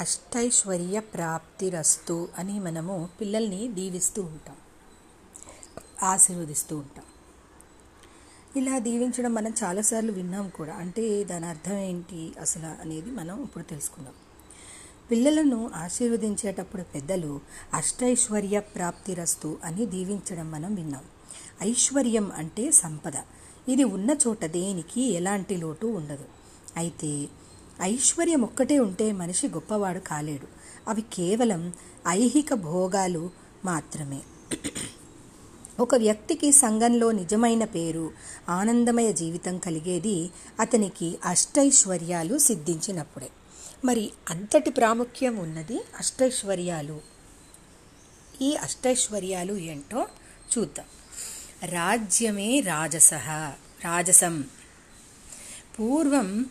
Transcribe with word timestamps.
అష్టైశ్వర్య 0.00 1.00
ప్రాప్తిరస్తు 1.00 2.28
అని 2.38 2.60
మనము 2.60 3.08
పిల్లల్ని 3.20 3.68
దీవిస్తూ 3.68 4.22
ఉంటాం. 4.22 4.56
ఆశీర్వదిస్తూ 6.02 6.76
ఉంటాం. 6.76 7.04
ఇలా 8.56 8.78
దీవించడం 8.78 9.34
మనం 9.34 9.54
చాలాసార్లు 9.64 10.12
విన్నాం 10.12 10.48
కూడా. 10.48 10.74
అంటే 10.74 11.24
దాని 11.24 11.46
అర్థం 11.46 11.76
ఏంటి 11.76 12.32
అసలు 12.40 12.82
అనేది 12.82 13.10
మనం 13.10 13.42
ఇప్పుడు 13.42 13.64
తెలుసుకుందాం. 13.64 14.12
పిల్లలను 15.10 15.70
ఆశీర్వదించేటప్పుడు 15.74 16.82
పెద్దలు 16.82 17.40
అష్టైశ్వర్య 17.74 18.60
ప్రాప్తిరస్తు 18.60 19.58
అని 19.64 19.86
దీవించడం 19.86 20.50
మనం 20.50 20.74
విన్నాం. 20.74 21.02
ఐశ్వర్యం 21.62 22.32
అంటే 22.32 22.70
సంపద. 22.70 23.12
ఇది 23.68 23.84
ఉన్న 23.84 24.16
చోట 24.26 24.44
దేనికి 24.44 25.00
ఎలాంటి 25.00 25.56
లోటు 25.56 25.86
ఉండదు. 25.86 26.24
అయితే 26.76 27.28
ఐశ్వర్యం 27.82 28.42
ఒక్కటే 28.42 28.78
ఉంటే 28.78 29.12
మనిషి 29.12 29.48
గొప్పవాడు 29.48 29.98
కాలేడు. 29.98 30.46
అవి 30.90 31.02
కేవలం 31.02 31.72
ఐహిక 32.08 32.54
భోగాలు 32.54 33.30
మాత్రమే. 33.64 34.20
ఒక 35.80 35.94
వ్యక్తికి 35.94 36.52
సంఘంలో 36.52 37.12
నిజమైన 37.12 37.64
పేరు 37.64 38.12
ఆనందమయ 38.48 39.12
జీవితం 39.12 39.58
కలిగేది 39.58 40.30
అతనికి 40.60 41.18
అష్టైశ్వర్యాలు 41.24 42.38
సిద్ధించినప్పుడే. 42.38 43.28
మరి 43.84 44.12
అంతటి 44.30 44.70
ప్రాముఖ్యం 44.70 45.36
ఉన్నది 45.36 45.80
అష్టైశ్వర్యాలు. 45.98 47.00
ఈ 48.42 48.56
అష్టైశ్వర్యాలు 48.56 49.54
ఏంటో 49.54 50.06
చూద్దాం. 50.58 50.86
రాజ్యమే 51.70 52.60
రాజస 52.60 53.14
రాజసం. 53.84 54.44
పూర్వం 55.80 56.46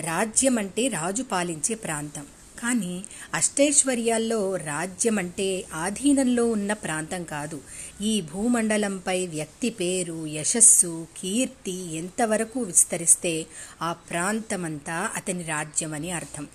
రాజ్యం 0.00 0.58
అంటే 0.58 0.88
రాజు 0.88 1.22
పాలించే 1.22 1.74
ప్రాంతం. 1.74 2.26
కానీ 2.62 3.04
అష్టైశ్వర్యాల్లో 3.34 4.56
రాజ్యం 4.56 5.18
అంటే 5.18 5.64
ఆధీనంలో 5.74 6.46
ఉన్న 6.46 6.72
ప్రాంతం 6.72 7.24
కాదు. 7.24 7.60
ఈ 8.00 8.20
భూమండలంపై 8.20 9.26
వ్యక్తి 9.26 9.70
పేరు 9.70 10.26
యశస్సు 10.26 11.06
కీర్తి 11.18 11.96
ఎంతవరకు 11.96 12.60
విస్తరిస్తే 12.60 13.46
ఆ 13.82 13.92
ప్రాంతమంతా 13.92 15.10
అతని 15.16 15.42
రాజ్యమని 15.42 16.10
అర్థం. 16.10 16.48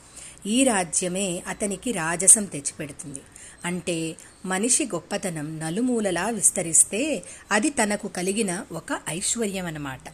ఈ 0.45 0.63
రాజ్యమే 0.63 1.43
అతనికి 1.47 1.91
రాజసం 1.91 2.45
తెచ్చిపెడుతుంది. 2.45 3.19
అంటే 3.65 4.15
మనిషి 4.45 4.85
గొప్పతనం 4.85 5.59
నలుమూలలా 5.59 6.29
విస్తరిస్తే 6.29 7.23
అది 7.51 7.69
తనకు 7.69 8.07
కలిగిన 8.07 8.65
ఒక 8.71 8.99
ఐశ్వర్యం 9.09 9.65
అన్నమాట 9.65 10.09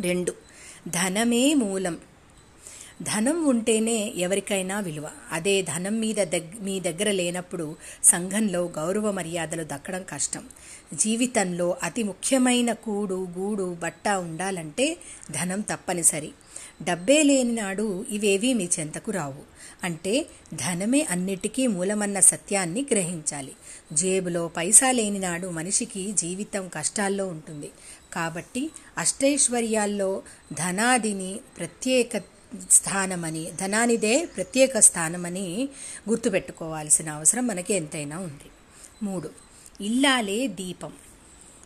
రెండు 0.00 0.34
ధనమే 0.88 1.54
మూలం. 1.54 1.98
ధనం 3.02 3.44
ఉంటేనే 3.44 4.12
ఎవరికైనా 4.16 4.80
విలువ. 4.80 5.08
అదే 5.32 5.62
ధనం 5.62 6.00
మీద 6.00 6.16
దగ్ 6.16 6.60
మీ 6.60 6.80
దగ్గర 6.80 7.10
లేనప్పుడు 7.10 7.76
సంఘంలో 8.04 8.72
గౌరవ 8.76 9.10
మర్యాదలు 9.10 9.62
దక్కడం 9.62 10.02
కష్టం. 10.02 10.44
జీవితంలో 10.94 11.76
అతి 11.82 12.02
ముఖ్యమైన 12.02 12.72
కూడు 12.72 13.28
గూడు 13.38 13.76
బట్ట 13.82 14.08
ఉండాలంటే 14.08 14.96
ధనం 15.30 15.60
తప్పనిసరి. 15.60 16.30
డబ్బే 16.82 17.22
లేని 17.22 17.52
నాడు 17.52 18.06
ఇవేవీ 18.10 18.52
మీ 18.52 18.68
చెంతకు 18.80 19.10
రావు. 19.10 19.52
అంటే 19.84 20.26
ధనమే 20.54 21.06
అన్నిటికీ 21.10 21.66
మూలమన్న 21.66 22.20
సత్యాన్ని 22.20 22.86
గ్రహించాలి. 22.92 23.52
జేబులో 23.92 24.48
పైసాలేని 24.48 25.18
నాడు 25.18 25.48
మనిషికి 25.48 26.12
జీవితం 26.12 26.68
కష్టాల్లో 26.68 27.26
ఉంటుంది. 27.26 27.70
కాబట్టి 28.12 28.70
అష్టైశ్వర్యాల్లో 28.98 30.22
ధనాదిని 30.52 31.40
ప్రత్యేక 31.58 32.16
స్థానమని 32.70 33.50
ధనానిదే 33.60 34.24
ప్రత్యేక 34.36 34.78
స్థానమని 34.78 35.68
గుర్తుపెట్టుకోవాల్సిన 36.08 37.10
అవసరం 37.10 37.46
మనకి 37.46 37.74
ఎంతైనా 37.74 38.18
ఉంది. 38.18 38.50
మూడు 39.02 39.30
ఇల్లాలే 39.80 40.46
దీపం. 40.46 40.92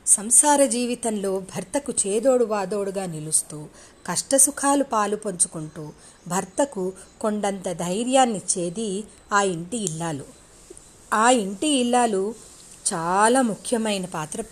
సంసార 0.06 0.64
జీవితంలో 0.66 1.40
భర్తకు 1.40 1.92
చేదోడు 2.06 2.44
వాదోడుగా 2.44 3.06
నిలుస్తూ 3.06 3.66
కష్టసుఖాలు 4.06 4.84
పాలు 4.84 5.16
పంచుకుంటూ 5.16 5.92
భర్తకు 6.28 6.92
కొండంత 7.20 7.72
ధైర్యాన్నిచ్చేది 7.72 9.04
ఆ 9.32 9.42
ఇంటి 9.42 9.76
ఇల్లాలు. 9.76 10.45
ఆ 11.12 11.30
ఇంటి 11.30 11.66
ఇల్లాలు 11.66 12.34
చాలా 12.94 13.42
ముఖ్యమైన 13.42 14.06
పాత్ర 14.06 14.44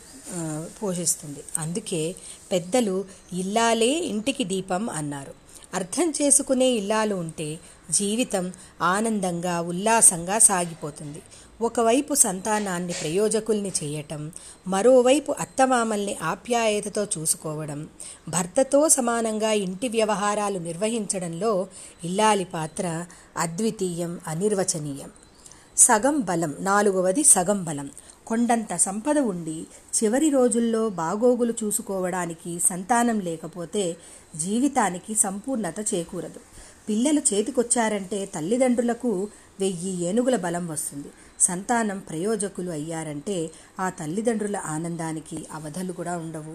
పోషిస్తుంది. 0.82 1.44
అందుకే 1.58 2.14
పెద్దలు 2.52 3.04
ఇల్లాలే 3.32 3.92
ఇంటికి 3.98 4.44
దీపం 4.44 4.90
అన్నారు. 4.90 5.34
అర్థం 5.74 6.10
చేసుకునే 6.10 6.70
ఇల్లాలు 6.70 7.14
ఉంటే 7.14 7.58
జీవితం 7.90 8.52
ఆనందంగా 8.80 9.60
ఉల్లాసంగా 9.60 10.38
సాగిపోతుంది. 10.38 11.22
ఒకవైపు 11.62 12.14
సంతానాన్ని 12.14 12.92
ప్రయోజకుల్ని 12.92 13.72
చేయటం 13.84 14.32
మరోవైపు 14.68 15.32
అత్తమామల్ని 15.32 16.16
ఆప్యాయతతో 16.22 17.04
చూసుకోవడం 17.04 17.88
భర్తతో 18.28 18.88
సమానంగా 18.88 19.52
ఇంటి 19.52 19.88
వ్యవహారాలు 19.88 20.58
నిర్వహించడంలో 20.58 21.66
ఇల్లాలి 22.04 22.44
పాత్ర 22.44 23.06
అద్వితీయం 23.36 24.20
అనిర్వచనీయం. 24.26 25.10
సగం 25.76 26.20
బలం 26.20 26.56
నాలుగవది 26.60 27.24
సగం 27.24 27.64
బలం. 27.64 27.90
కొండంత 28.26 28.76
సంపద 28.76 29.18
ఉండి 29.18 29.66
చివరి 29.96 30.28
రోజుల్లో 30.30 30.88
బాగోగులు 30.88 31.54
చూసుకోవడానికి 31.64 32.60
సంతానం 32.60 33.20
లేకపోతే 33.20 33.96
జీవితానికి 34.36 35.14
సంపూర్ణత 35.14 35.94
చేకూరదు. 35.94 36.40
పిల్లలు 36.88 37.20
చేతికొచ్చారంటే 37.20 38.26
తల్లిదండ్రులకు 38.26 39.28
వెయ్యి 39.60 40.02
ఏనుగుల 40.02 40.36
బలం 40.36 40.68
వస్తుంది. 40.68 41.08
సంతానం 41.40 41.98
ప్రయోజకులు 41.98 42.70
అయ్యారంటే 42.70 43.50
ఆ 43.80 43.88
తల్లిదండ్రుల 43.88 44.56
ఆనందానికి 44.56 45.46
అవధలు 45.52 45.92
కూడా 45.92 46.18
ఉండవు. 46.18 46.54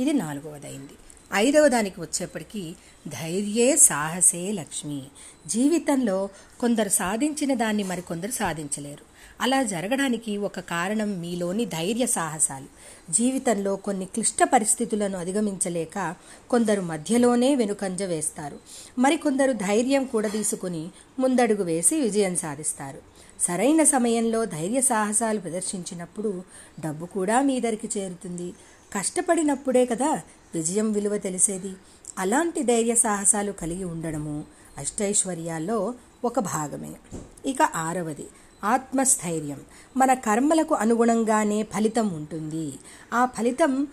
ఇది 0.00 0.12
నాలుగవదైంది. 0.12 0.96
ఐదవ 1.34 1.68
దానికి 1.68 2.00
వచ్చేప్పటికీ 2.00 2.74
ధైర్యే 3.08 3.76
సాహసే 3.76 4.52
లక్ష్మి. 4.52 5.02
జీవితంలో 5.46 6.28
కొందరు 6.60 6.88
సాధించిన 6.88 7.54
దాన్ని 7.54 7.82
మరికొందరు 7.82 8.30
సాధించలేరు. 8.30 9.04
అలా 9.40 9.62
జరగడానికి 9.62 10.36
ఒక 10.36 10.60
కారణం 10.60 11.20
మీలోని 11.20 11.64
ధైర్య 11.64 12.06
సాహసాలు. 12.06 12.66
జీవితంలో 13.12 13.76
కొన్ని 13.76 14.04
క్లిష్ట 14.04 14.42
పరిస్థితులను 14.42 15.18
అధిగమించలేక 15.18 16.14
కొందరు 16.50 16.80
మధ్యలోనే 16.80 17.54
వెనుకంజ 17.54 18.02
వేస్తారు. 18.02 18.58
మరికొందరు 18.98 19.52
ధైర్యం 19.52 20.04
కూడా 20.04 20.28
తీసుకుని 20.28 20.88
ముందడుగు 21.18 21.64
వేసి 21.64 22.00
విజయం 22.00 22.36
సాధిస్తారు. 22.36 22.98
సరైన 23.40 23.82
సమయంలో 23.82 24.44
ధైర్య 24.44 24.80
సాహసాలు 24.80 25.40
ప్రదర్శించినప్పుడు 25.40 26.42
డబ్బు 26.80 27.06
కూడా 27.06 27.42
మీ 27.42 27.60
దరికి 27.60 27.98
చేరుతుంది. 27.98 28.52
కష్టపడినప్పుడే 28.94 29.86
కదా 29.86 30.20
విజయం 30.54 30.92
విలువ 30.92 31.18
తెలిసేది. 31.18 31.72
అలాంటి 32.18 32.62
ధైర్య 32.62 32.94
సాహసాలు 32.94 33.52
కలిగి 33.52 33.84
ఉండడము 33.84 34.44
అష్టైశ్వర్యాల్లో 34.78 35.94
ఒక 36.24 36.40
భాగమే. 36.40 36.92
ఇక 37.46 37.62
ఆరవది 37.62 38.26
ఆత్మస్థైర్యం. 38.64 39.60
మన 39.96 40.14
కర్మలకు 40.14 40.74
అనుగుణంగానే 40.74 41.62
ఫలితం 41.62 42.08
ఉంటుంది. 42.08 42.72
ఆ 43.14 43.24
ఫలితం 43.24 43.86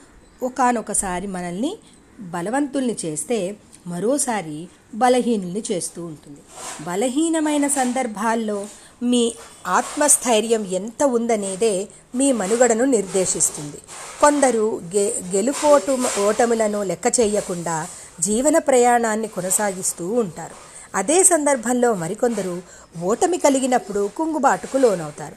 ఒకనొకసారి 0.43 1.27
మనల్ని 1.27 1.77
బలవంతుల్ని 2.19 2.97
చేస్తే 3.05 3.57
మరోసారి 3.87 4.67
బలహీనుల్ని 4.95 5.63
చేస్తూ 5.71 6.05
ఉంటుంది. 6.05 6.39
బలహీనమైన 6.83 7.67
సందర్భాల్లో 7.67 8.67
మీ 9.03 9.35
ఆత్మస్థైర్యం 9.67 10.65
ఎంత 10.65 11.03
ఉందనేదే 11.03 11.87
మీ 12.15 12.31
మనుగడను 12.31 12.85
నిర్దేశిస్తుంది. 12.85 13.77
కొందరు 14.23 14.65
గె 14.95 15.03
గెలుపోటు 15.31 15.93
ఓటములను 16.19 16.83
లెక్క 16.83 17.19
చేయకుండా 17.19 17.87
జీవన 18.19 18.57
ప్రయాణాన్ని 18.57 19.27
కొనసాగిస్తూ 19.27 20.05
ఉంటారు. 20.07 20.55
అదే 20.95 21.23
సందర్భంలో 21.23 21.93
మరికొందరు 21.93 22.53
ఓటమి 23.01 23.37
కలిగినప్పుడు 23.37 24.09
కుంగుబాటుకు 24.17 24.77
లోనవుతారు. 24.77 25.35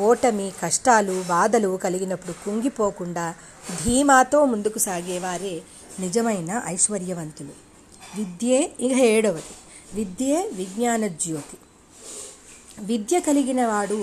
ఓటమి 0.00 0.52
కష్టాలు 0.62 1.24
బాధలు 1.28 1.76
కలిగినప్పుడు 1.76 2.32
కుంగిపోకుండా 2.44 3.34
ధీమాతో 3.84 4.44
ముందుకు 4.44 4.78
సాగేవారే 4.78 5.54
నిజమైన 6.00 6.62
ఐశ్వర్యవంతులు. 6.66 7.54
విద్యే 8.16 8.60
ఇక 8.80 8.92
ఏడవది. 8.92 9.54
విద్యే 9.94 10.50
విజ్ఞాన 10.54 11.06
జ్యోతి 11.06 11.58
విద్య 12.82 13.20
కలిగిన 13.20 13.66
వాడు 13.66 14.00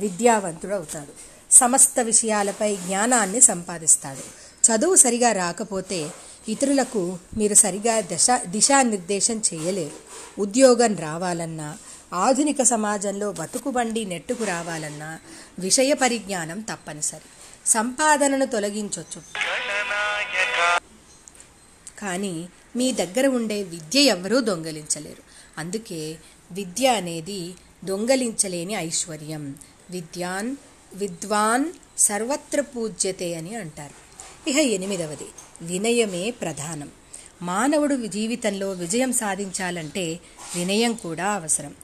విద్యావంతుడు 0.00 0.74
అవుతాడు 0.74 1.33
సమస్త 1.54 2.00
విషయాలపై 2.00 2.76
జ్ఞానాన్ని 2.76 3.40
సంపాదిస్తాడు. 3.40 4.24
చదువు 4.66 4.94
సరిగా 4.94 5.32
రాకపోతే 5.32 6.00
ఇతరులకు 6.48 7.02
మీరు 7.36 7.54
సరిగా 7.54 8.00
దశ 8.00 8.26
దిశానిర్దేశం 8.46 9.42
చేయలేరు. 9.48 9.98
ఉద్యోగం 10.40 10.96
రావాలన్నా 10.96 11.68
ఆధునిక 12.12 12.62
సమాజంలో 12.62 13.32
బతుకుబండి 13.32 14.04
నెట్టుకు 14.04 14.44
రావాలన్నా 14.44 15.10
విషయ 15.58 15.92
పరిజ్ఞానం 15.92 16.60
తప్పనిసరి. 16.60 17.28
సంపాదనను 17.66 18.46
తొలగించవచ్చు 18.46 19.20
కానీ 21.98 22.34
మీ 22.76 22.92
దగ్గర 22.92 23.26
ఉండే 23.26 23.62
విద్య 23.62 24.00
ఎవరూ 24.00 24.40
దొంగలించలేరు. 24.40 25.22
అందుకే 25.58 26.00
విద్య 26.52 26.86
అనేది 27.00 27.40
దొంగలించలేని 27.84 28.74
ఐశ్వర్యం. 28.74 29.44
విద్యాన్ 29.90 30.56
విద్వాన్ 30.94 31.64
సర్వత్ర 31.98 32.60
పూజ్యతే 32.60 33.34
అని 33.34 33.54
అంటారు. 33.54 34.04
ఇక 34.50 34.56
ఎనిమిదవది. 34.56 35.26
వినయమే 35.62 36.30
ప్రధానం. 36.30 36.88
మానవుడు 37.42 38.06
జీవితంలో 38.06 38.72
విజయం 38.72 39.12
సాధించాలంటే 39.12 40.20
వినయం 40.56 40.92
కూడా 40.92 41.30
అవసరం. 41.32 41.74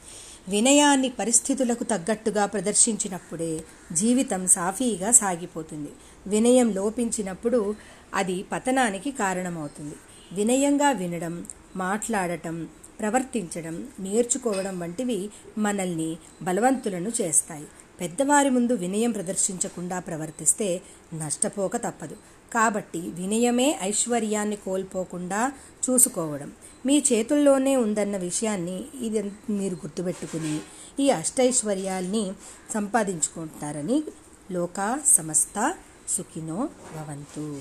వినయాన్ని 0.49 1.09
పరిస్థితులకు 1.09 1.85
తగ్గట్టుగా 1.85 2.47
ప్రదర్శించినప్పుడే 2.47 3.61
జీవితం 3.93 4.47
సాఫీగా 4.47 5.11
సాగిపోతుంది. 5.11 5.89
వినయం 6.27 6.71
లోపించినప్పుడు 6.71 7.75
అది 8.15 8.45
పతనానికి 8.53 9.11
కారణమవుతుంది. 9.11 9.95
వినయంగా 10.33 10.91
వినడం 10.91 11.47
మాట్లాడటం 11.77 12.69
ప్రవర్తించడం 13.01 13.89
నేర్చుకోవడం 14.01 14.79
వంటివి 14.79 15.31
మనల్ని 15.59 16.17
బలవంతులను 16.43 17.13
చేస్తాయి. 17.21 17.65
పెద్దవారి 18.01 18.51
ముందు 18.51 18.73
వినయం 18.73 19.11
ప్రదర్శించకుండా 19.11 19.99
ప్రవర్తిస్తే 19.99 20.83
నష్టపోక 21.15 21.77
తప్పదు. 21.77 22.17
కాబట్టి 22.53 22.99
వినయమే 22.99 23.79
ఐశ్వర్యాన్ని 23.83 24.57
కోల్పోకుండా 24.57 25.53
చూసుకోవడం. 25.91 26.53
మీ 26.87 27.05
చేతుల్లోనే 27.13 27.77
ఉందన్న 27.77 28.17
విషయాన్ని 28.17 28.85
ఇది 29.01 29.33
మీరు 29.51 29.75
గుర్తుపెట్టుకుని 29.75 30.61
ఈ 31.01 31.11
అష్టైశ్వర్యాల్ని 31.11 32.33
సంపాదించుకుంటారని 32.75 34.03
లోకా 34.51 35.01
సమస్త 35.07 35.75
సుఖినో 36.09 36.69
భవంతు. 36.97 37.61